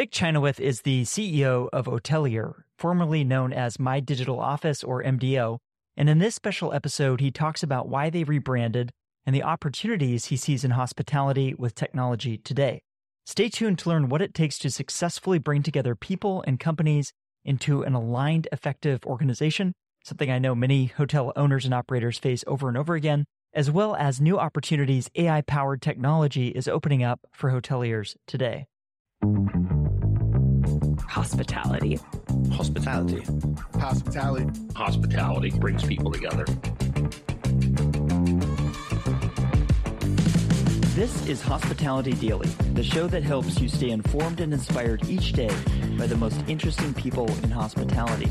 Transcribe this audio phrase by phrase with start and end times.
[0.00, 5.58] Vic Chynoweth is the CEO of Otelier, formerly known as My Digital Office or MDO.
[5.94, 8.92] And in this special episode, he talks about why they rebranded
[9.26, 12.80] and the opportunities he sees in hospitality with technology today.
[13.26, 17.12] Stay tuned to learn what it takes to successfully bring together people and companies
[17.44, 22.68] into an aligned, effective organization, something I know many hotel owners and operators face over
[22.68, 27.50] and over again, as well as new opportunities AI powered technology is opening up for
[27.50, 28.66] hoteliers today
[31.06, 31.98] hospitality.
[32.52, 33.22] Hospitality.
[33.74, 34.46] Hospitality.
[34.74, 36.44] Hospitality brings people together.
[40.94, 45.50] This is Hospitality Daily, the show that helps you stay informed and inspired each day
[45.98, 48.30] by the most interesting people in hospitality.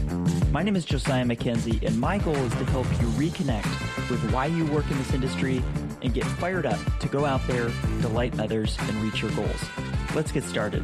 [0.52, 4.46] My name is Josiah McKenzie, and my goal is to help you reconnect with why
[4.46, 5.64] you work in this industry
[6.02, 7.72] and get fired up to go out there,
[8.02, 9.66] delight others, and reach your goals.
[10.14, 10.84] Let's get started.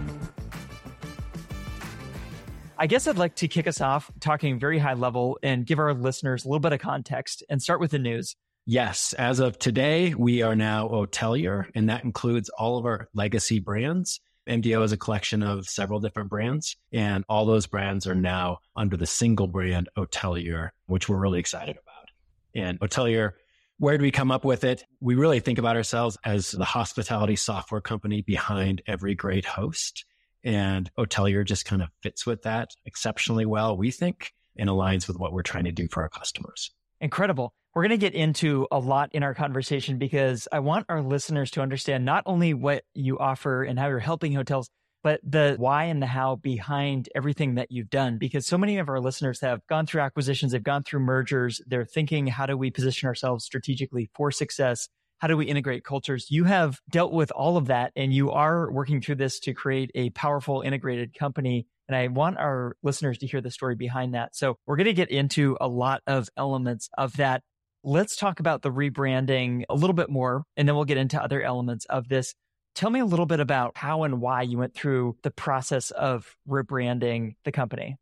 [2.77, 5.93] I guess I'd like to kick us off talking very high level and give our
[5.93, 8.35] listeners a little bit of context and start with the news.
[8.65, 13.59] Yes, as of today, we are now Otelier, and that includes all of our legacy
[13.59, 14.19] brands.
[14.49, 18.97] MDO is a collection of several different brands, and all those brands are now under
[18.97, 22.09] the single brand Otelier, which we're really excited about.
[22.55, 23.33] And Otelier,
[23.77, 24.83] where do we come up with it?
[24.99, 30.05] We really think about ourselves as the hospitality software company behind every great host.
[30.45, 35.17] And Otelier just kind of fits with that exceptionally well, we think, and aligns with
[35.17, 36.71] what we're trying to do for our customers.
[37.01, 37.53] Incredible.
[37.73, 41.51] We're going to get into a lot in our conversation because I want our listeners
[41.51, 44.69] to understand not only what you offer and how you're helping hotels,
[45.03, 48.17] but the why and the how behind everything that you've done.
[48.17, 51.85] Because so many of our listeners have gone through acquisitions, they've gone through mergers, they're
[51.85, 54.87] thinking, how do we position ourselves strategically for success?
[55.19, 56.27] How do we integrate cultures?
[56.29, 59.91] You have dealt with all of that and you are working through this to create
[59.95, 61.67] a powerful integrated company.
[61.87, 64.35] And I want our listeners to hear the story behind that.
[64.35, 67.43] So we're going to get into a lot of elements of that.
[67.83, 71.41] Let's talk about the rebranding a little bit more, and then we'll get into other
[71.41, 72.33] elements of this.
[72.73, 76.35] Tell me a little bit about how and why you went through the process of
[76.49, 77.97] rebranding the company.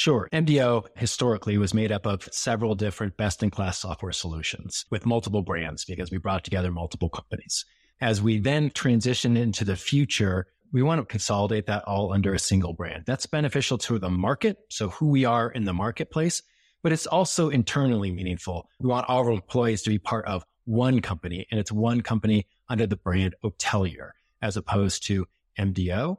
[0.00, 0.30] Sure.
[0.32, 5.42] MDO historically was made up of several different best in class software solutions with multiple
[5.42, 7.66] brands because we brought together multiple companies.
[8.00, 12.38] As we then transition into the future, we want to consolidate that all under a
[12.38, 13.02] single brand.
[13.04, 14.56] That's beneficial to the market.
[14.70, 16.42] So who we are in the marketplace,
[16.82, 18.70] but it's also internally meaningful.
[18.80, 22.46] We want all our employees to be part of one company and it's one company
[22.70, 25.26] under the brand Otelier as opposed to
[25.58, 26.16] MDO.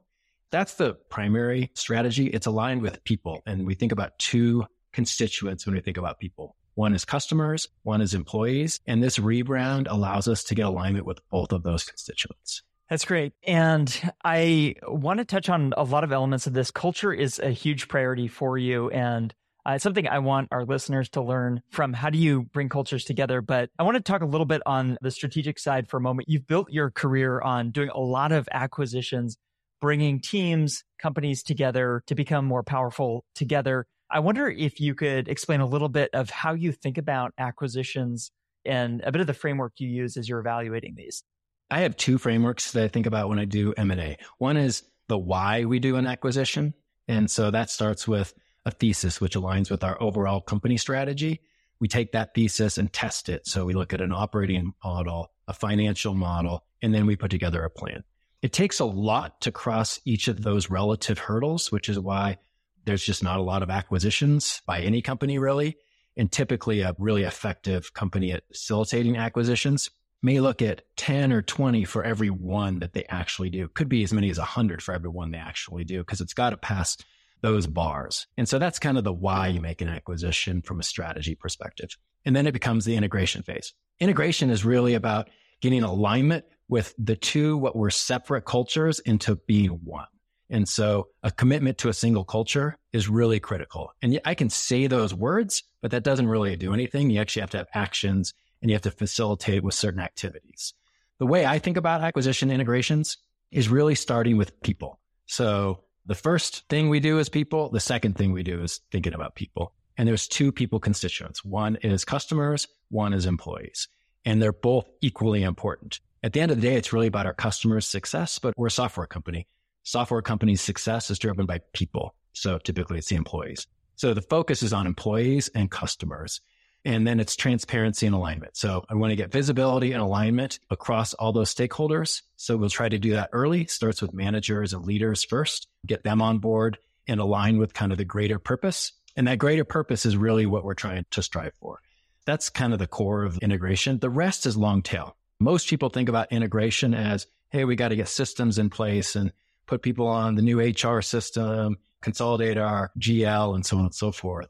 [0.52, 2.28] That's the primary strategy.
[2.28, 3.42] It's aligned with people.
[3.46, 6.56] And we think about two constituents when we think about people.
[6.76, 8.80] One is customers, one is employees.
[8.86, 12.64] And this rebrand allows us to get alignment with both of those constituents.
[12.90, 13.34] That's great.
[13.44, 16.72] And I want to touch on a lot of elements of this.
[16.72, 18.90] Culture is a huge priority for you.
[18.90, 19.34] And
[19.66, 23.06] uh, it's something I want our listeners to learn from how do you bring cultures
[23.06, 23.42] together.
[23.42, 26.28] But I want to talk a little bit on the strategic side for a moment.
[26.28, 29.38] You've built your career on doing a lot of acquisitions
[29.82, 33.88] bringing teams, companies together to become more powerful together.
[34.10, 38.32] I wonder if you could explain a little bit of how you think about acquisitions
[38.64, 41.24] and a bit of the framework you use as you're evaluating these.
[41.72, 44.18] I have two frameworks that I think about when I do M&A.
[44.38, 46.74] One is the why we do an acquisition.
[47.08, 48.34] And so that starts with
[48.66, 51.42] a thesis, which aligns with our overall company strategy.
[51.80, 53.48] We take that thesis and test it.
[53.48, 57.64] So we look at an operating model, a financial model, and then we put together
[57.64, 58.04] a plan.
[58.42, 62.38] It takes a lot to cross each of those relative hurdles, which is why
[62.86, 65.78] there's just not a lot of acquisitions by any company really.
[66.18, 69.90] And typically a really effective company at facilitating acquisitions
[70.22, 73.68] may look at 10 or 20 for every one that they actually do.
[73.70, 76.50] Could be as many as 100 for every one they actually do because it's got
[76.52, 76.98] to pass
[77.42, 78.28] those bars.
[78.38, 81.98] And so that's kind of the why you make an acquisition from a strategy perspective.
[82.26, 83.74] And then it becomes the integration phase.
[84.00, 85.30] Integration is really about
[85.60, 90.08] getting alignment with the two, what were separate cultures into being one.
[90.50, 93.92] And so a commitment to a single culture is really critical.
[94.02, 97.10] And I can say those words, but that doesn't really do anything.
[97.10, 100.74] You actually have to have actions and you have to facilitate with certain activities.
[101.20, 103.18] The way I think about acquisition integrations
[103.52, 104.98] is really starting with people.
[105.26, 107.70] So the first thing we do is people.
[107.70, 109.74] The second thing we do is thinking about people.
[109.98, 111.44] And there's two people constituents.
[111.44, 112.68] One is customers.
[112.90, 113.90] One is employees.
[114.24, 116.00] And they're both equally important.
[116.24, 118.72] At the end of the day, it's really about our customers' success, but we're a
[118.72, 119.48] software company.
[119.82, 122.14] Software companies' success is driven by people.
[122.34, 123.66] So typically it's the employees.
[123.96, 126.40] So the focus is on employees and customers.
[126.86, 128.56] And then it's transparency and alignment.
[128.56, 132.22] So I want to get visibility and alignment across all those stakeholders.
[132.36, 133.66] So we'll try to do that early.
[133.66, 136.78] Starts with managers and leaders first, get them on board
[137.08, 138.94] and align with kind of the greater purpose.
[139.16, 141.80] And that greater purpose is really what we're trying to strive for.
[142.26, 143.98] That's kind of the core of integration.
[143.98, 145.16] The rest is long tail.
[145.42, 149.34] Most people think about integration as, hey, we got to get systems in place and
[149.66, 154.12] put people on the new HR system, consolidate our GL, and so on and so
[154.12, 154.50] forth.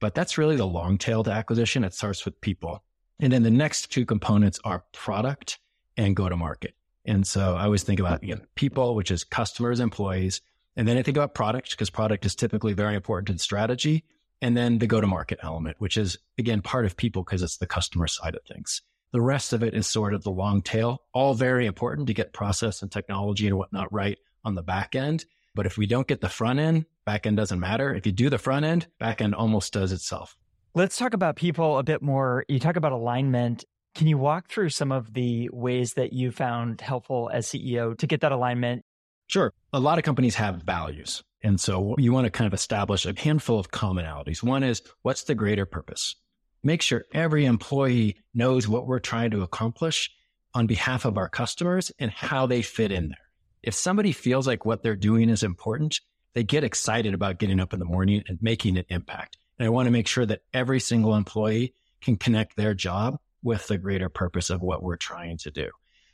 [0.00, 1.84] But that's really the long tail to acquisition.
[1.84, 2.82] It starts with people.
[3.18, 5.58] And then the next two components are product
[5.98, 6.72] and go to market.
[7.04, 10.40] And so I always think about you know, people, which is customers, employees.
[10.74, 14.04] And then I think about product because product is typically very important to the strategy.
[14.40, 17.58] And then the go to market element, which is again part of people because it's
[17.58, 18.80] the customer side of things.
[19.12, 22.32] The rest of it is sort of the long tail, all very important to get
[22.32, 25.24] process and technology and whatnot right on the back end.
[25.54, 27.92] But if we don't get the front end, back end doesn't matter.
[27.92, 30.36] If you do the front end, back end almost does itself.
[30.74, 32.44] Let's talk about people a bit more.
[32.48, 33.64] You talk about alignment.
[33.96, 38.06] Can you walk through some of the ways that you found helpful as CEO to
[38.06, 38.84] get that alignment?
[39.26, 39.52] Sure.
[39.72, 41.24] A lot of companies have values.
[41.42, 44.42] And so you want to kind of establish a handful of commonalities.
[44.42, 46.14] One is what's the greater purpose?
[46.62, 50.10] Make sure every employee knows what we're trying to accomplish
[50.54, 53.18] on behalf of our customers and how they fit in there.
[53.62, 56.00] If somebody feels like what they're doing is important,
[56.34, 59.36] they get excited about getting up in the morning and making an impact.
[59.58, 63.66] And I want to make sure that every single employee can connect their job with
[63.66, 65.70] the greater purpose of what we're trying to do.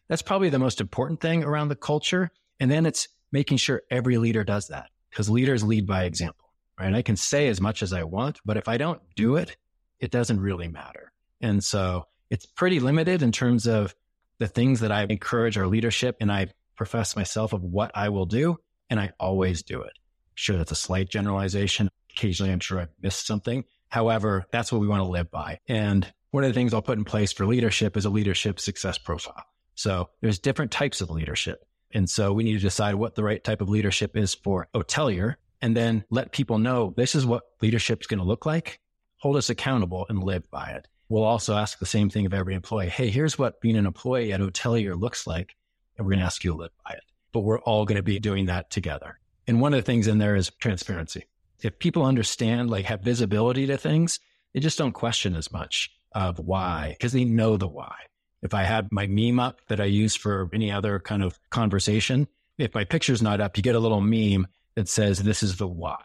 [0.08, 2.30] That's probably the most important thing around the culture.
[2.60, 6.94] And then it's making sure every leader does that because leaders lead by example, right?
[6.94, 9.56] I can say as much as I want, but if I don't do it,
[10.00, 11.12] it doesn't really matter.
[11.40, 13.94] And so it's pretty limited in terms of
[14.38, 18.26] the things that I encourage our leadership and I profess myself of what I will
[18.26, 18.58] do,
[18.90, 19.92] and I always do it.
[20.34, 21.88] Sure, that's a slight generalization.
[22.10, 23.64] Occasionally, I'm sure I've missed something.
[23.88, 25.60] However, that's what we want to live by.
[25.68, 28.98] And one of the things I'll put in place for leadership is a leadership success
[28.98, 29.44] profile.
[29.74, 31.64] So there's different types of leadership.
[31.92, 35.36] And so we need to decide what the right type of leadership is for Otelier
[35.62, 38.80] and then let people know this is what leadership is going to look like.
[39.18, 40.88] Hold us accountable and live by it.
[41.08, 42.88] We'll also ask the same thing of every employee.
[42.88, 45.56] Hey, here's what being an employee at Otelier looks like
[45.96, 47.02] and we're going to ask you to live by it.
[47.32, 49.18] But we're all going to be doing that together.
[49.46, 51.24] And one of the things in there is transparency.
[51.62, 54.20] If people understand, like have visibility to things,
[54.52, 57.94] they just don't question as much of why because they know the why.
[58.42, 62.28] If I had my meme up that I use for any other kind of conversation,
[62.58, 65.66] if my picture's not up, you get a little meme that says, this is the
[65.66, 66.02] why,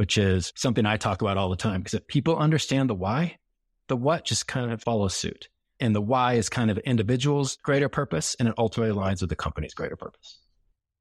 [0.00, 1.82] which is something I talk about all the time.
[1.82, 3.36] Because if people understand the why,
[3.88, 5.50] the what just kind of follows suit.
[5.78, 9.36] And the why is kind of individual's greater purpose and it ultimately aligns with the
[9.36, 10.38] company's greater purpose.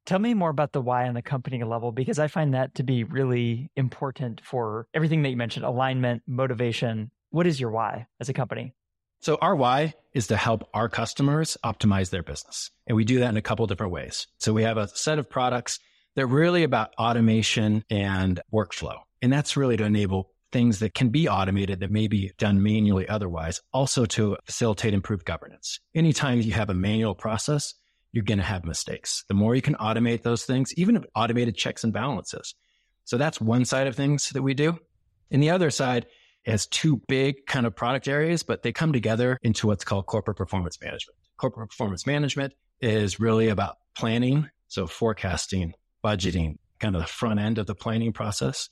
[0.06, 2.84] Tell me more about the why on the company level because I find that to
[2.84, 7.10] be really important for everything that you mentioned alignment, motivation.
[7.30, 8.74] What is your why as a company?
[9.22, 12.70] So, our why is to help our customers optimize their business.
[12.86, 14.28] And we do that in a couple different ways.
[14.40, 15.80] So, we have a set of products
[16.16, 18.98] that are really about automation and workflow.
[19.22, 23.08] And that's really to enable things that can be automated that may be done manually
[23.08, 25.80] otherwise, also to facilitate improved governance.
[25.94, 27.76] Anytime you have a manual process,
[28.12, 29.24] you're going to have mistakes.
[29.28, 32.56] The more you can automate those things, even automated checks and balances.
[33.06, 34.80] So that's one side of things that we do.
[35.32, 36.08] And the other side
[36.46, 40.38] has two big kind of product areas, but they come together into what's called corporate
[40.38, 41.18] performance management.
[41.38, 44.50] Corporate performance management is really about planning.
[44.68, 45.74] So forecasting,
[46.04, 48.70] budgeting, kind of the front end of the planning process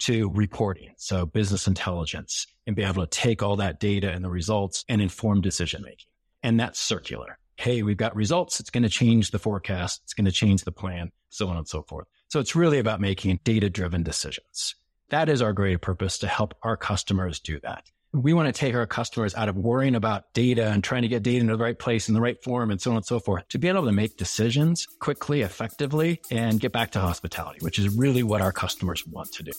[0.00, 0.94] to reporting.
[0.96, 5.00] So business intelligence and be able to take all that data and the results and
[5.00, 6.08] inform decision making.
[6.42, 7.38] And that's circular.
[7.56, 8.60] Hey, we've got results.
[8.60, 10.00] It's going to change the forecast.
[10.04, 12.06] It's going to change the plan, so on and so forth.
[12.28, 14.74] So it's really about making data driven decisions.
[15.10, 17.84] That is our greater purpose to help our customers do that.
[18.12, 21.22] We want to take our customers out of worrying about data and trying to get
[21.22, 23.46] data in the right place in the right form and so on and so forth
[23.50, 27.88] to be able to make decisions quickly, effectively, and get back to hospitality, which is
[27.96, 29.52] really what our customers want to do.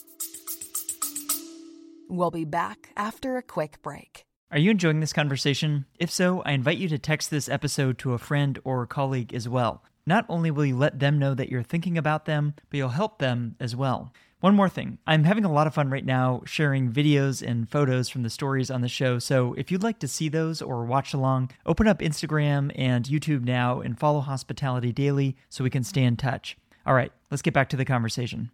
[2.10, 4.26] We'll be back after a quick break.
[4.50, 5.86] Are you enjoying this conversation?
[5.98, 9.48] If so, I invite you to text this episode to a friend or colleague as
[9.48, 9.82] well.
[10.04, 13.18] Not only will you let them know that you're thinking about them, but you'll help
[13.18, 14.12] them as well.
[14.42, 14.98] One more thing.
[15.06, 18.72] I'm having a lot of fun right now sharing videos and photos from the stories
[18.72, 19.20] on the show.
[19.20, 23.44] So if you'd like to see those or watch along, open up Instagram and YouTube
[23.44, 26.56] now and follow Hospitality Daily so we can stay in touch.
[26.84, 28.50] All right, let's get back to the conversation.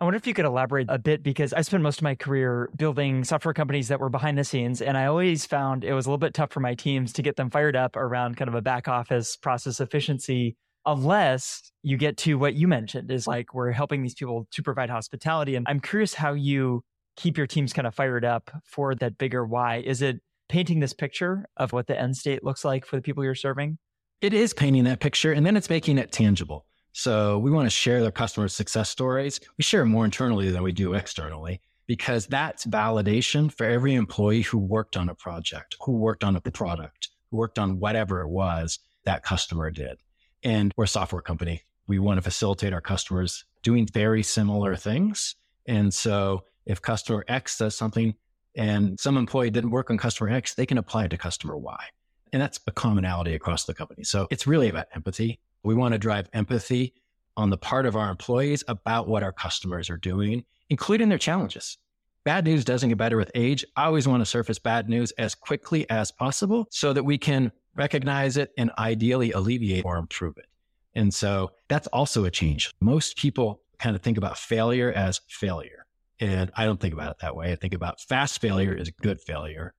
[0.00, 2.70] I wonder if you could elaborate a bit because I spent most of my career
[2.74, 4.80] building software companies that were behind the scenes.
[4.80, 7.36] And I always found it was a little bit tough for my teams to get
[7.36, 12.34] them fired up around kind of a back office process efficiency, unless you get to
[12.38, 15.54] what you mentioned is like we're helping these people to provide hospitality.
[15.54, 16.82] And I'm curious how you
[17.16, 19.78] keep your teams kind of fired up for that bigger why?
[19.78, 23.24] Is it painting this picture of what the end state looks like for the people
[23.24, 23.78] you're serving?
[24.20, 26.66] It is painting that picture and then it's making it tangible.
[26.92, 29.40] So we want to share their customer success stories.
[29.56, 34.58] We share more internally than we do externally because that's validation for every employee who
[34.58, 38.78] worked on a project, who worked on a product, who worked on whatever it was
[39.04, 39.98] that customer did.
[40.42, 41.62] And we're a software company.
[41.86, 45.36] We want to facilitate our customers doing very similar things.
[45.66, 48.14] And so if customer X does something
[48.56, 51.84] and some employee didn't work on customer X, they can apply it to customer Y.
[52.32, 54.04] And that's a commonality across the company.
[54.04, 55.38] So it's really about empathy.
[55.62, 56.94] We want to drive empathy
[57.36, 61.78] on the part of our employees about what our customers are doing, including their challenges.
[62.24, 63.64] Bad news doesn't get better with age.
[63.76, 67.52] I always want to surface bad news as quickly as possible so that we can
[67.74, 70.46] recognize it and ideally alleviate or improve it.
[70.94, 72.72] And so that's also a change.
[72.80, 75.86] Most people kind of think about failure as failure.
[76.20, 77.50] And I don't think about it that way.
[77.52, 79.74] I think about fast failure is good failure.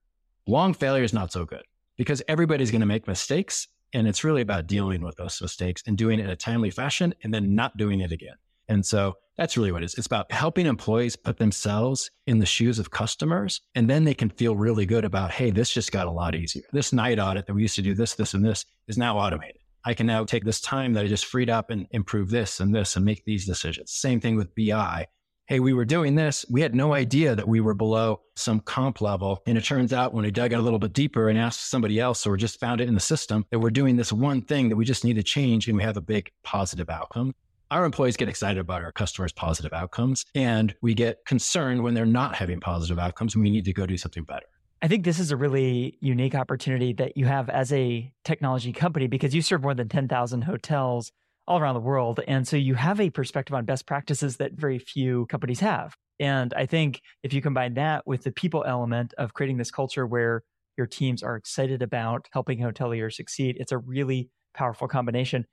[0.46, 1.64] Long failure is not so good
[1.96, 3.68] because everybody's going to make mistakes.
[3.94, 7.14] And it's really about dealing with those mistakes and doing it in a timely fashion
[7.24, 8.36] and then not doing it again.
[8.70, 9.96] And so that's really what it is.
[9.96, 13.62] It's about helping employees put themselves in the shoes of customers.
[13.76, 16.64] And then they can feel really good about, hey, this just got a lot easier.
[16.72, 19.58] This night audit that we used to do this, this, and this is now automated.
[19.86, 22.74] I can now take this time that I just freed up and improve this and
[22.74, 23.92] this and make these decisions.
[23.92, 25.08] Same thing with BI.
[25.46, 26.46] Hey, we were doing this.
[26.50, 29.44] We had no idea that we were below some comp level.
[29.46, 32.00] And it turns out when we dug in a little bit deeper and asked somebody
[32.00, 34.78] else or just found it in the system that we're doing this one thing that
[34.78, 37.34] we just need to change and we have a big positive outcome.
[37.74, 42.06] Our employees get excited about our customers' positive outcomes and we get concerned when they're
[42.06, 44.46] not having positive outcomes and we need to go do something better.
[44.84, 49.08] I think this is a really unique opportunity that you have as a technology company
[49.08, 51.12] because you serve more than 10,000 hotels
[51.48, 52.20] all around the world.
[52.28, 55.96] And so you have a perspective on best practices that very few companies have.
[56.20, 60.06] And I think if you combine that with the people element of creating this culture
[60.06, 60.44] where
[60.78, 65.48] your teams are excited about helping hoteliers succeed, it's a really powerful combination.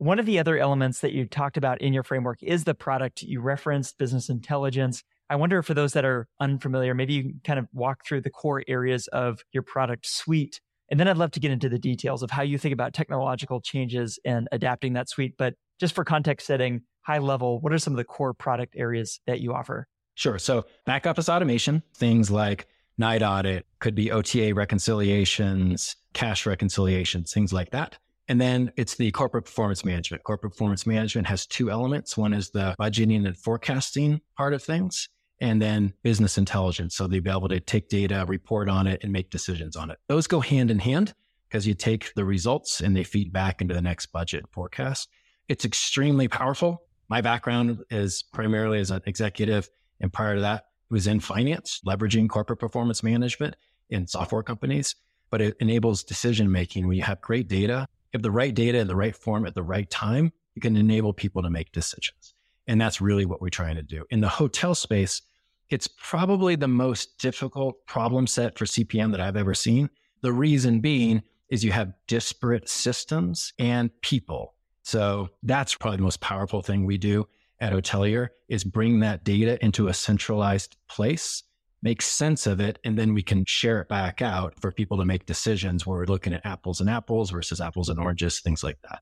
[0.00, 3.20] One of the other elements that you talked about in your framework is the product
[3.20, 5.04] you referenced, business intelligence.
[5.28, 8.30] I wonder for those that are unfamiliar, maybe you can kind of walk through the
[8.30, 10.62] core areas of your product suite.
[10.90, 13.60] And then I'd love to get into the details of how you think about technological
[13.60, 15.34] changes and adapting that suite.
[15.36, 19.20] But just for context setting, high level, what are some of the core product areas
[19.26, 19.86] that you offer?
[20.14, 20.38] Sure.
[20.38, 27.52] So back office automation, things like night audit, could be OTA reconciliations, cash reconciliations, things
[27.52, 27.98] like that.
[28.30, 30.22] And then it's the corporate performance management.
[30.22, 32.16] Corporate performance management has two elements.
[32.16, 35.08] One is the budgeting and forecasting part of things
[35.40, 36.94] and then business intelligence.
[36.94, 39.98] So they'll be able to take data, report on it, and make decisions on it.
[40.06, 41.12] Those go hand in hand
[41.48, 45.08] because you take the results and they feed back into the next budget forecast.
[45.48, 46.82] It's extremely powerful.
[47.08, 49.68] My background is primarily as an executive,
[50.00, 53.56] and prior to that, was in finance, leveraging corporate performance management
[53.88, 54.94] in software companies.
[55.30, 58.86] But it enables decision making when you have great data, have the right data in
[58.86, 62.34] the right form at the right time, you can enable people to make decisions.
[62.66, 64.04] And that's really what we're trying to do.
[64.10, 65.22] In the hotel space,
[65.70, 69.88] it's probably the most difficult problem set for CPM that I've ever seen.
[70.22, 74.54] The reason being is you have disparate systems and people.
[74.82, 77.26] So that's probably the most powerful thing we do
[77.60, 81.42] at Otelier is bring that data into a centralized place,
[81.82, 85.04] make sense of it, and then we can share it back out for people to
[85.04, 88.78] make decisions where we're looking at apples and apples versus apples and oranges, things like
[88.88, 89.00] that.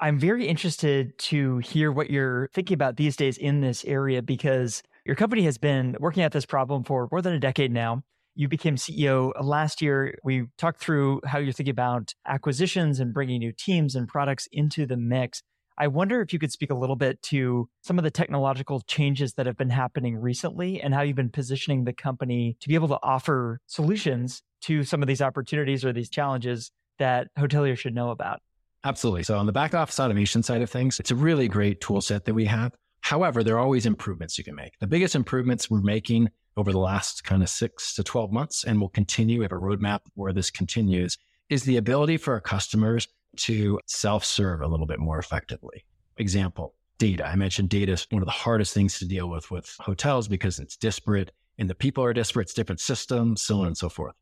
[0.00, 4.82] I'm very interested to hear what you're thinking about these days in this area because
[5.06, 8.02] your company has been working at this problem for more than a decade now.
[8.34, 10.18] You became CEO last year.
[10.24, 14.86] We talked through how you're thinking about acquisitions and bringing new teams and products into
[14.86, 15.42] the mix.
[15.76, 19.34] I wonder if you could speak a little bit to some of the technological changes
[19.34, 22.88] that have been happening recently and how you've been positioning the company to be able
[22.88, 28.10] to offer solutions to some of these opportunities or these challenges that hoteliers should know
[28.10, 28.40] about.
[28.84, 29.24] Absolutely.
[29.24, 32.24] So on the back office automation side of things, it's a really great tool set
[32.26, 32.72] that we have.
[33.00, 34.78] However, there are always improvements you can make.
[34.78, 38.78] The biggest improvements we're making over the last kind of six to 12 months, and
[38.78, 41.18] we'll continue, we have a roadmap where this continues,
[41.50, 45.84] is the ability for our customers to self serve a little bit more effectively.
[46.18, 47.26] Example, data.
[47.26, 50.58] I mentioned data is one of the hardest things to deal with with hotels because
[50.58, 54.14] it's disparate and the people are disparate, it's different systems, so on and so forth.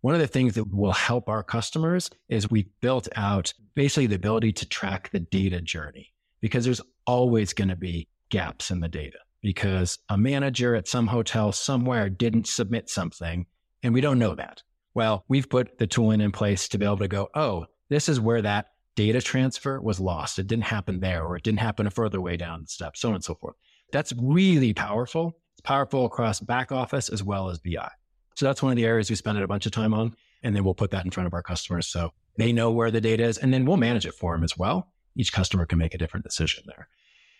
[0.00, 4.16] One of the things that will help our customers is we built out basically the
[4.16, 8.88] ability to track the data journey because there's always going to be gaps in the
[8.88, 13.46] data because a manager at some hotel somewhere didn't submit something
[13.82, 14.62] and we don't know that.
[14.94, 18.20] Well, we've put the tooling in place to be able to go, oh, this is
[18.20, 20.38] where that data transfer was lost.
[20.38, 23.08] It didn't happen there or it didn't happen a further way down the step, so
[23.08, 23.56] on and so forth.
[23.92, 25.38] That's really powerful.
[25.54, 27.90] It's powerful across back office as well as BI.
[28.34, 30.14] So that's one of the areas we spend a bunch of time on.
[30.42, 33.00] And then we'll put that in front of our customers so they know where the
[33.00, 33.38] data is.
[33.38, 34.92] And then we'll manage it for them as well.
[35.14, 36.88] Each customer can make a different decision there.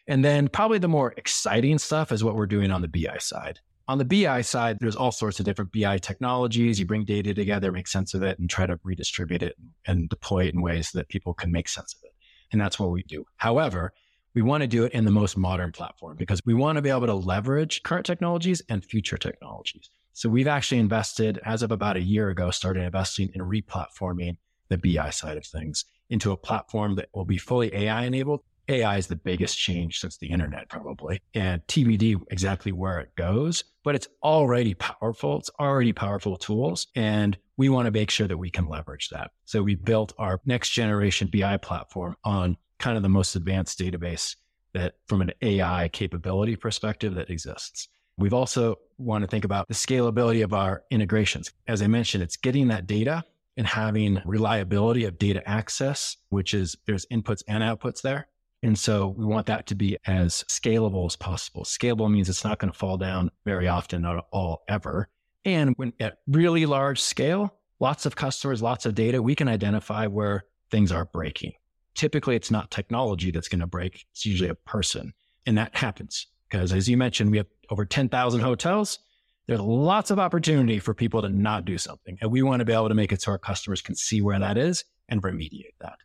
[0.06, 3.60] And then probably the more exciting stuff is what we're doing on the BI side.
[3.92, 6.80] On the BI side, there's all sorts of different BI technologies.
[6.80, 9.54] You bring data together, make sense of it, and try to redistribute it
[9.86, 12.14] and deploy it in ways that people can make sense of it.
[12.50, 13.26] And that's what we do.
[13.36, 13.92] However,
[14.34, 16.88] we want to do it in the most modern platform because we want to be
[16.88, 19.90] able to leverage current technologies and future technologies.
[20.14, 24.38] So we've actually invested, as of about a year ago, started investing in replatforming
[24.70, 28.40] the BI side of things into a platform that will be fully AI enabled
[28.72, 33.64] AI is the biggest change since the internet, probably, and TBD exactly where it goes,
[33.84, 35.38] but it's already powerful.
[35.38, 36.86] It's already powerful tools.
[36.96, 39.30] And we want to make sure that we can leverage that.
[39.44, 44.36] So we built our next generation BI platform on kind of the most advanced database
[44.74, 47.88] that from an AI capability perspective that exists.
[48.18, 51.52] We've also want to think about the scalability of our integrations.
[51.68, 53.24] As I mentioned, it's getting that data
[53.56, 58.28] and having reliability of data access, which is there's inputs and outputs there.
[58.62, 61.64] And so we want that to be as scalable as possible.
[61.64, 65.08] Scalable means it's not going to fall down very often, at all, ever.
[65.44, 70.06] And when at really large scale, lots of customers, lots of data, we can identify
[70.06, 71.52] where things are breaking.
[71.94, 74.06] Typically, it's not technology that's going to break.
[74.12, 75.12] It's usually a person.
[75.44, 79.00] And that happens because as you mentioned, we have over 10,000 hotels.
[79.48, 82.16] There's lots of opportunity for people to not do something.
[82.20, 84.38] And we want to be able to make it so our customers can see where
[84.38, 85.96] that is and remediate that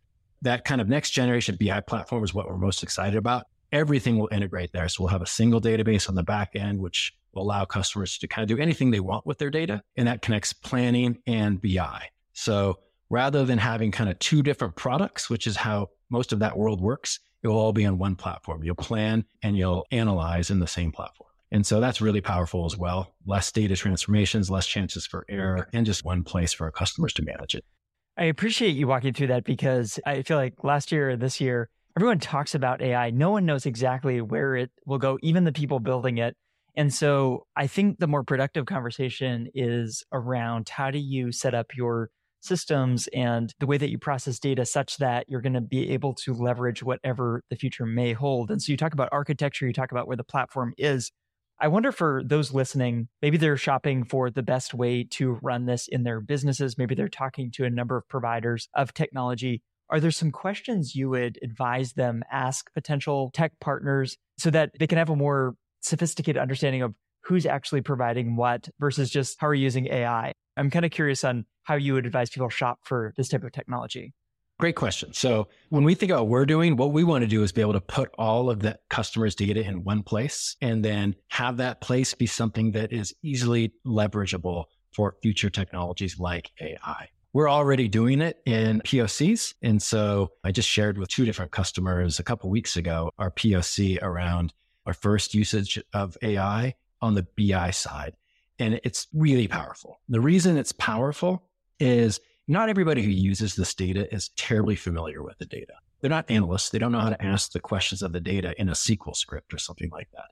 [0.41, 3.45] that kind of next generation BI platform is what we're most excited about.
[3.71, 4.87] Everything will integrate there.
[4.87, 8.27] So we'll have a single database on the back end, which will allow customers to
[8.27, 9.83] kind of do anything they want with their data.
[9.95, 12.09] And that connects planning and BI.
[12.33, 12.79] So
[13.09, 16.81] rather than having kind of two different products, which is how most of that world
[16.81, 18.63] works, it will all be on one platform.
[18.63, 21.29] You'll plan and you'll analyze in the same platform.
[21.51, 23.13] And so that's really powerful as well.
[23.25, 27.23] Less data transformations, less chances for error, and just one place for our customers to
[27.23, 27.63] manage it.
[28.17, 31.69] I appreciate you walking through that because I feel like last year or this year,
[31.95, 33.11] everyone talks about AI.
[33.11, 36.35] No one knows exactly where it will go, even the people building it.
[36.75, 41.75] And so I think the more productive conversation is around how do you set up
[41.75, 45.91] your systems and the way that you process data such that you're going to be
[45.91, 48.49] able to leverage whatever the future may hold.
[48.49, 51.11] And so you talk about architecture, you talk about where the platform is.
[51.59, 55.87] I wonder for those listening, maybe they're shopping for the best way to run this
[55.87, 56.77] in their businesses.
[56.77, 59.63] Maybe they're talking to a number of providers of technology.
[59.89, 64.85] Are there some questions you would advise them ask potential tech partners so that they
[64.85, 66.93] can have a more sophisticated understanding of
[67.23, 70.33] who's actually providing what versus just how are you using AI?
[70.57, 73.51] I'm kind of curious on how you would advise people shop for this type of
[73.51, 74.13] technology.
[74.59, 75.13] Great question.
[75.13, 77.61] So when we think about what we're doing, what we want to do is be
[77.61, 81.79] able to put all of the customer's data in one place and then have that
[81.79, 87.07] place be something that is easily leverageable for future technologies like AI.
[87.33, 89.53] We're already doing it in POCs.
[89.61, 94.01] And so I just shared with two different customers a couple weeks ago our POC
[94.01, 94.53] around
[94.87, 98.15] our first usage of AI on the BI side.
[98.57, 99.99] And it's really powerful.
[100.09, 101.43] The reason it's powerful
[101.79, 105.73] is not everybody who uses this data is terribly familiar with the data.
[105.99, 106.69] They're not analysts.
[106.69, 109.53] They don't know how to ask the questions of the data in a SQL script
[109.53, 110.25] or something like that.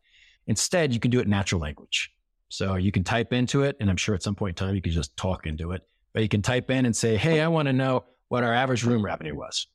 [0.47, 2.11] Instead, you can do it in natural language.
[2.49, 4.81] So you can type into it, and I'm sure at some point in time you
[4.81, 5.81] can just talk into it.
[6.13, 8.83] But you can type in and say, hey, I want to know what our average
[8.83, 9.67] room revenue was.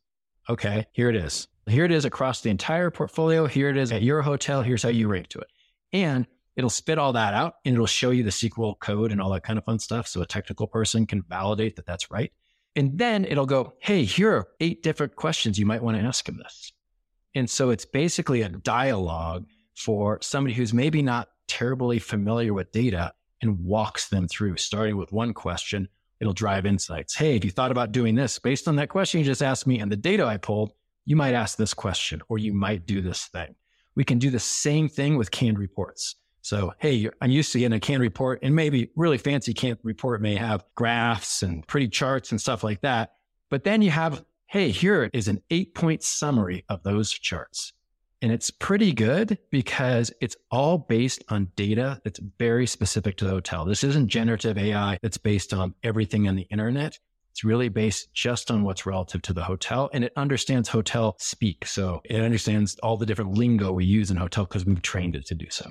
[0.49, 1.49] Okay, here it is.
[1.67, 3.47] Here it is across the entire portfolio.
[3.47, 4.63] Here it is at your hotel.
[4.63, 5.49] Here's how you rank to it.
[5.93, 6.27] And
[6.61, 9.43] it'll spit all that out and it'll show you the SQL code and all that
[9.43, 10.07] kind of fun stuff.
[10.07, 12.31] So a technical person can validate that that's right.
[12.77, 16.29] And then it'll go, hey, here are eight different questions you might want to ask
[16.29, 16.71] of this.
[17.35, 23.15] And so it's basically a dialogue for somebody who's maybe not terribly familiar with data
[23.41, 25.89] and walks them through, starting with one question.
[26.21, 27.15] It'll drive insights.
[27.15, 29.81] Hey, if you thought about doing this based on that question you just asked me
[29.81, 30.73] and the data I pulled,
[31.07, 33.55] you might ask this question or you might do this thing.
[33.97, 36.17] We can do the same thing with canned reports.
[36.43, 40.23] So, hey, I'm used to getting a canned report and maybe really fancy canned report
[40.23, 43.13] may have graphs and pretty charts and stuff like that.
[43.51, 47.73] But then you have, hey, here is an eight point summary of those charts.
[48.23, 53.31] And it's pretty good because it's all based on data that's very specific to the
[53.31, 53.65] hotel.
[53.65, 56.99] This isn't generative AI that's based on everything on the internet.
[57.31, 61.65] It's really based just on what's relative to the hotel and it understands hotel speak.
[61.67, 65.27] So it understands all the different lingo we use in hotel because we've trained it
[65.27, 65.71] to do so.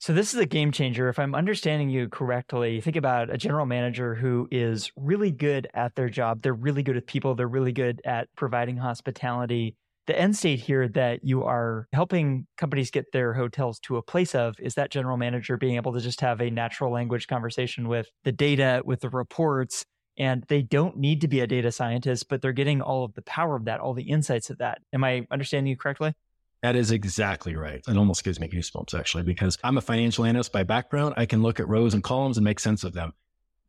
[0.00, 1.10] So this is a game changer.
[1.10, 5.94] If I'm understanding you correctly, think about a general manager who is really good at
[5.94, 6.40] their job.
[6.40, 7.34] They're really good with people.
[7.34, 9.76] They're really good at providing hospitality.
[10.06, 14.34] the end state here that you are helping companies get their hotels to a place
[14.34, 18.08] of is that general manager being able to just have a natural language conversation with
[18.24, 19.84] the data, with the reports,
[20.16, 23.22] and they don't need to be a data scientist, but they're getting all of the
[23.22, 24.80] power of that, all the insights of that.
[24.94, 26.14] Am I understanding you correctly?
[26.62, 27.82] That is exactly right.
[27.88, 31.14] It almost gives me goosebumps actually, because I'm a financial analyst by background.
[31.16, 33.12] I can look at rows and columns and make sense of them.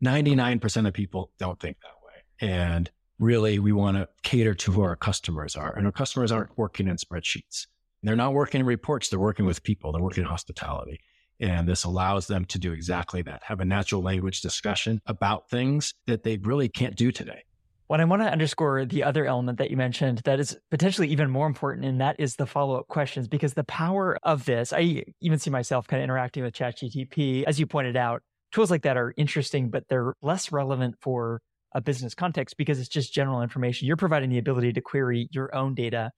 [0.04, 2.52] 99% of people don't think that way.
[2.54, 5.74] And really, we want to cater to who our customers are.
[5.76, 7.68] And our customers aren't working in spreadsheets.
[8.04, 9.10] They're not working in reports.
[9.10, 9.92] They're working with people.
[9.92, 11.00] They're working in hospitality.
[11.40, 15.94] And this allows them to do exactly that, have a natural language discussion about things
[16.08, 17.44] that they really can't do today.
[17.92, 21.30] What I want to underscore the other element that you mentioned that is potentially even
[21.30, 25.04] more important, and that is the follow up questions, because the power of this, I
[25.20, 27.44] even see myself kind of interacting with ChatGTP.
[27.44, 28.22] As you pointed out,
[28.54, 31.42] tools like that are interesting, but they're less relevant for
[31.76, 33.88] a business context because it's just general information.
[33.88, 36.12] You're providing the ability to query your own data.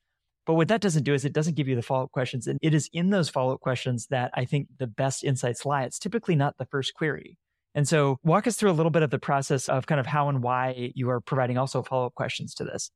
[0.46, 2.46] But what that doesn't do is it doesn't give you the follow up questions.
[2.46, 5.86] And it is in those follow up questions that I think the best insights lie.
[5.86, 7.40] It's typically not the first query.
[7.76, 10.30] And so, walk us through a little bit of the process of kind of how
[10.30, 12.92] and why you are providing also follow up questions to this.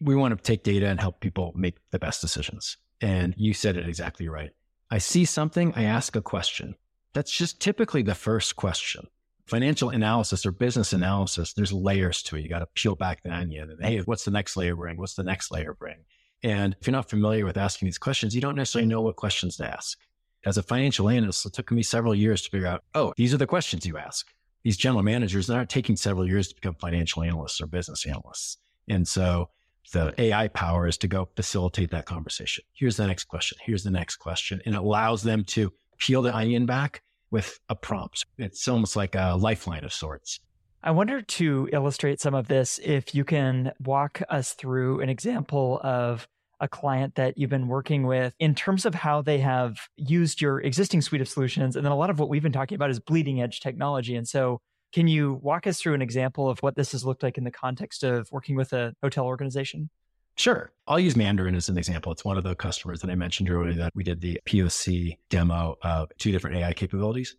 [0.00, 2.76] We want to take data and help people make the best decisions.
[3.00, 4.50] And you said it exactly right.
[4.90, 6.74] I see something, I ask a question.
[7.14, 9.06] That's just typically the first question.
[9.46, 12.42] Financial analysis or business analysis, there's layers to it.
[12.42, 13.70] You got to peel back the onion.
[13.70, 14.96] And hey, what's the next layer bring?
[14.96, 15.96] What's the next layer bring?
[16.42, 19.56] And if you're not familiar with asking these questions, you don't necessarily know what questions
[19.56, 19.98] to ask
[20.46, 23.36] as a financial analyst, it took me several years to figure out, oh, these are
[23.36, 24.32] the questions you ask.
[24.62, 28.56] These general managers aren't taking several years to become financial analysts or business analysts.
[28.88, 29.50] And so
[29.92, 32.64] the AI power is to go facilitate that conversation.
[32.72, 33.58] Here's the next question.
[33.60, 34.62] Here's the next question.
[34.64, 38.24] And it allows them to peel the onion back with a prompt.
[38.38, 40.40] It's almost like a lifeline of sorts.
[40.82, 45.80] I wonder to illustrate some of this, if you can walk us through an example
[45.82, 46.28] of
[46.60, 50.60] a client that you've been working with in terms of how they have used your
[50.60, 51.76] existing suite of solutions.
[51.76, 54.16] And then a lot of what we've been talking about is bleeding edge technology.
[54.16, 54.60] And so,
[54.92, 57.50] can you walk us through an example of what this has looked like in the
[57.50, 59.90] context of working with a hotel organization?
[60.36, 60.70] Sure.
[60.86, 62.12] I'll use Mandarin as an example.
[62.12, 65.76] It's one of the customers that I mentioned earlier that we did the POC demo
[65.82, 67.36] of two different AI capabilities.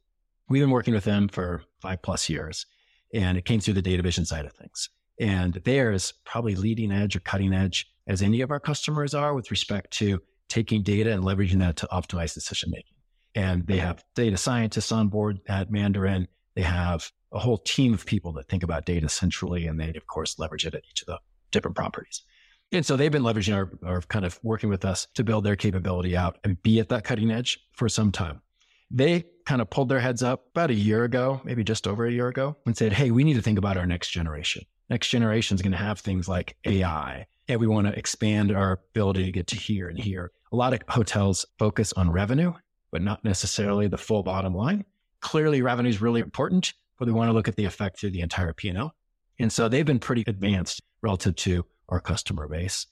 [0.49, 2.65] We've been working with them for five plus years,
[3.13, 4.89] and it came through the Datavision side of things.
[5.19, 9.51] And theirs probably leading edge or cutting edge as any of our customers are with
[9.51, 12.95] respect to taking data and leveraging that to optimize decision making.
[13.35, 16.27] And they have data scientists on board at Mandarin.
[16.55, 20.07] They have a whole team of people that think about data centrally, and they, of
[20.07, 21.19] course, leverage it at each of the
[21.51, 22.23] different properties.
[22.71, 25.55] And so they've been leveraging our, our kind of working with us to build their
[25.55, 28.41] capability out and be at that cutting edge for some time.
[28.89, 32.11] They kind of pulled their heads up about a year ago, maybe just over a
[32.11, 34.63] year ago, and said, Hey, we need to think about our next generation.
[34.89, 38.79] Next generation is going to have things like AI and we want to expand our
[38.91, 40.31] ability to get to here and here.
[40.51, 42.53] A lot of hotels focus on revenue,
[42.91, 44.85] but not necessarily the full bottom line.
[45.21, 48.21] Clearly, revenue is really important, but we want to look at the effect through the
[48.21, 48.93] entire P&L.
[49.39, 52.87] And so they've been pretty advanced relative to our customer base.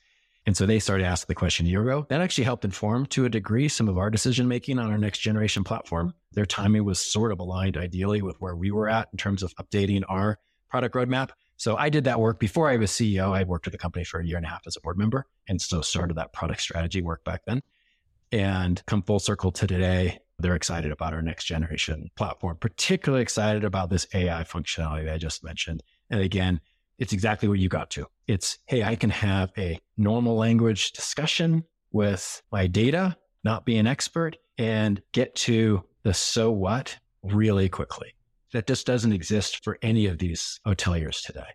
[0.46, 2.06] And so they started asking the question a year ago.
[2.10, 5.20] That actually helped inform to a degree some of our decision making on our next
[5.20, 6.14] generation platform.
[6.34, 9.56] Their timing was sort of aligned ideally with where we were at in terms of
[9.56, 10.38] updating our
[10.70, 11.32] product roadmap.
[11.58, 13.36] So I did that work before I was CEO.
[13.36, 15.26] I worked with the company for a year and a half as a board member.
[15.48, 17.62] And so started that product strategy work back then.
[18.32, 23.64] And come full circle to today, they're excited about our next generation platform, particularly excited
[23.64, 25.82] about this AI functionality I just mentioned.
[26.10, 26.60] And again,
[26.98, 28.08] it's exactly what you got to.
[28.28, 33.88] It's, hey, I can have a normal language discussion with my data, not be an
[33.88, 38.14] expert, and get to the so what really quickly
[38.54, 41.48] that just doesn't exist for any of these hoteliers today.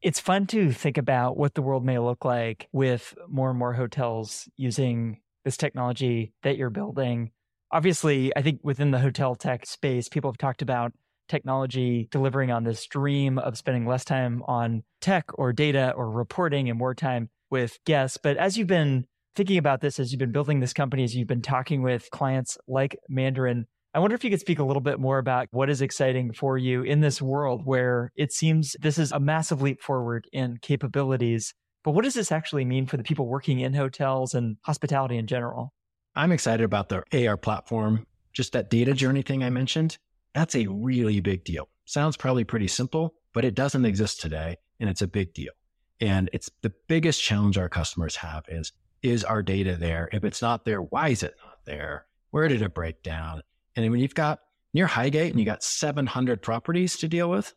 [0.00, 3.72] It's fun to think about what the world may look like with more and more
[3.72, 7.32] hotels using this technology that you're building.
[7.72, 10.92] Obviously, I think within the hotel tech space, people have talked about
[11.28, 16.70] technology delivering on this dream of spending less time on tech or data or reporting
[16.70, 18.18] and more time with guests.
[18.22, 21.28] But as you've been thinking about this, as you've been building this company, as you've
[21.28, 25.00] been talking with clients like Mandarin, I wonder if you could speak a little bit
[25.00, 29.12] more about what is exciting for you in this world where it seems this is
[29.12, 31.54] a massive leap forward in capabilities.
[31.82, 35.26] But what does this actually mean for the people working in hotels and hospitality in
[35.26, 35.72] general?
[36.14, 38.06] I'm excited about the AR platform.
[38.34, 39.96] Just that data journey thing I mentioned,
[40.34, 41.68] that's a really big deal.
[41.86, 45.52] Sounds probably pretty simple, but it doesn't exist today and it's a big deal.
[45.98, 48.72] And it's the biggest challenge our customers have is,
[49.02, 50.10] is our data there?
[50.12, 52.04] If it's not there, why is it not there?
[52.30, 53.42] Where did it break down?
[53.78, 54.40] And when you've got
[54.74, 57.54] near Highgate and you got 700 properties to deal with,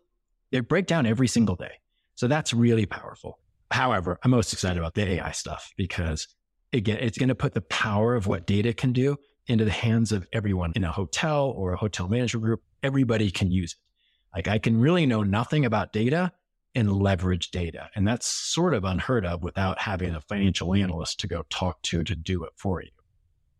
[0.51, 1.71] they break down every single day.
[2.13, 3.39] So that's really powerful.
[3.71, 6.27] However, I'm most excited about the AI stuff because
[6.73, 10.11] again, it's going to put the power of what data can do into the hands
[10.11, 12.61] of everyone in a hotel or a hotel management group.
[12.83, 14.37] Everybody can use it.
[14.37, 16.31] Like I can really know nothing about data
[16.75, 17.89] and leverage data.
[17.95, 22.03] And that's sort of unheard of without having a financial analyst to go talk to
[22.03, 22.91] to do it for you.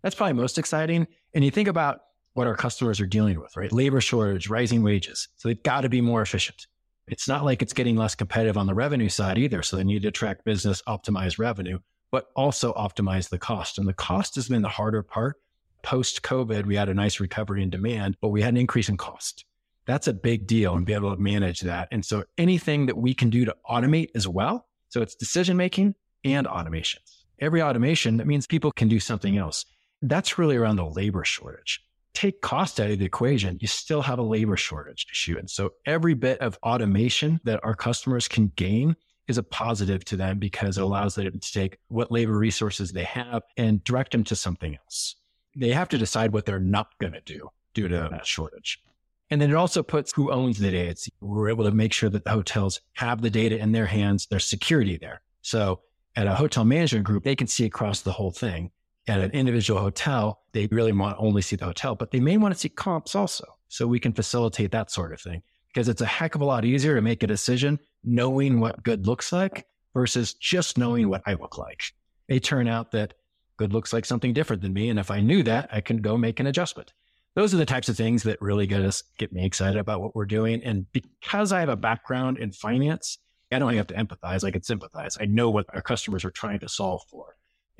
[0.03, 1.07] That's probably most exciting.
[1.33, 2.01] And you think about
[2.33, 3.71] what our customers are dealing with, right?
[3.71, 5.27] Labor shortage, rising wages.
[5.37, 6.67] So they've got to be more efficient.
[7.07, 9.63] It's not like it's getting less competitive on the revenue side either.
[9.63, 11.79] So they need to attract business, optimize revenue,
[12.11, 13.77] but also optimize the cost.
[13.77, 15.37] And the cost has been the harder part.
[15.83, 18.97] Post COVID, we had a nice recovery in demand, but we had an increase in
[18.97, 19.45] cost.
[19.85, 21.87] That's a big deal and be able to manage that.
[21.91, 24.67] And so anything that we can do to automate as well.
[24.89, 27.23] So it's decision making and automations.
[27.39, 29.65] Every automation, that means people can do something else.
[30.03, 31.83] That's really around the labor shortage.
[32.13, 35.37] Take cost out of the equation, you still have a labor shortage issue.
[35.37, 38.95] And so every bit of automation that our customers can gain
[39.27, 43.05] is a positive to them because it allows them to take what labor resources they
[43.05, 45.15] have and direct them to something else.
[45.55, 48.81] They have to decide what they're not going to do due to that shortage.
[49.29, 51.09] And then it also puts who owns the data.
[51.21, 54.45] we're able to make sure that the hotels have the data in their hands, there's
[54.45, 55.21] security there.
[55.41, 55.81] So
[56.15, 58.71] at a hotel management group, they can see across the whole thing.
[59.11, 62.53] At an individual hotel, they really want only see the hotel, but they may want
[62.53, 63.45] to see comps also.
[63.67, 66.65] So we can facilitate that sort of thing because it's a heck of a lot
[66.65, 71.33] easier to make a decision knowing what good looks like versus just knowing what I
[71.33, 71.83] look like.
[72.29, 73.13] May turn out that
[73.57, 74.89] good looks like something different than me.
[74.89, 76.93] And if I knew that, I can go make an adjustment
[77.35, 80.15] those are the types of things that really get us get me excited about what
[80.15, 80.61] we're doing.
[80.63, 83.19] And because I have a background in finance,
[83.51, 84.43] I don't have to empathize.
[84.43, 85.17] I can sympathize.
[85.19, 87.30] I know what our customers are trying to solve for.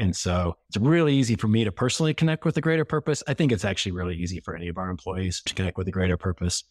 [0.02, 3.22] And so it's really easy for me to personally connect with the greater purpose.
[3.28, 5.92] I think it's actually really easy for any of our employees to connect with the
[5.92, 6.64] greater purpose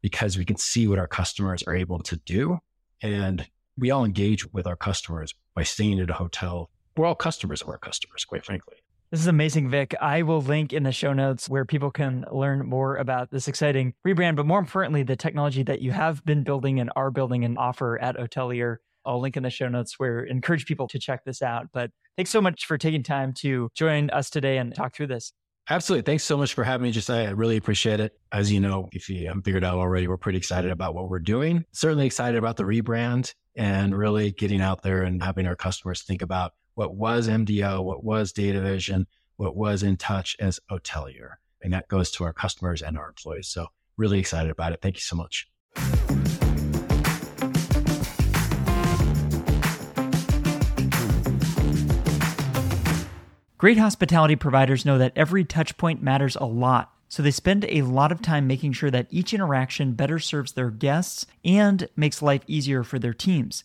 [0.00, 2.60] because we can see what our customers are able to do.
[3.02, 3.46] And
[3.76, 6.70] we all engage with our customers by staying at a hotel.
[6.96, 8.76] We're all customers of our customers, quite frankly.
[9.10, 9.94] This is amazing, Vic.
[10.00, 13.92] I will link in the show notes where people can learn more about this exciting
[14.06, 17.58] rebrand, but more importantly, the technology that you have been building and are building and
[17.58, 18.78] offer at Otelier.
[19.08, 21.68] I'll link in the show notes where I encourage people to check this out.
[21.72, 25.32] But thanks so much for taking time to join us today and talk through this.
[25.70, 26.02] Absolutely.
[26.02, 27.28] Thanks so much for having me, Josiah.
[27.28, 28.18] I really appreciate it.
[28.32, 31.18] As you know, if you haven't figured out already, we're pretty excited about what we're
[31.18, 31.64] doing.
[31.72, 36.22] Certainly excited about the rebrand and really getting out there and having our customers think
[36.22, 39.04] about what was MDO, what was Datavision,
[39.36, 41.34] what was InTouch as Otelier.
[41.62, 43.48] And that goes to our customers and our employees.
[43.48, 43.66] So
[43.96, 44.80] really excited about it.
[44.80, 45.48] Thank you so much.
[53.58, 56.92] Great hospitality providers know that every touch point matters a lot.
[57.08, 60.70] So they spend a lot of time making sure that each interaction better serves their
[60.70, 63.64] guests and makes life easier for their teams.